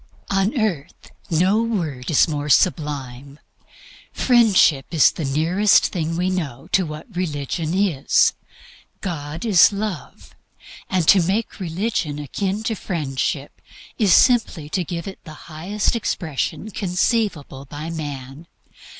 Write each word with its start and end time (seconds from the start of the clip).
On 0.31 0.57
earth 0.59 1.11
no 1.29 1.61
word 1.61 2.09
is 2.09 2.27
more 2.27 2.49
sublime. 2.49 3.37
Friendship 4.11 4.87
is 4.89 5.11
the 5.11 5.23
nearest 5.25 5.85
thing 5.89 6.17
we 6.17 6.31
know 6.31 6.67
to 6.71 6.87
what 6.87 7.15
religion 7.15 7.75
is. 7.75 8.33
God 9.01 9.45
is 9.45 9.71
love. 9.71 10.33
And 10.89 11.07
to 11.07 11.21
make 11.21 11.59
religion 11.59 12.17
akin 12.17 12.63
to 12.63 12.73
Friendship 12.73 13.61
is 13.99 14.11
simply 14.11 14.69
to 14.69 14.83
give 14.83 15.07
it 15.07 15.23
the 15.23 15.33
highest 15.51 15.95
expression 15.95 16.71
conceivable 16.71 17.65
by 17.65 17.91
man. 17.91 18.47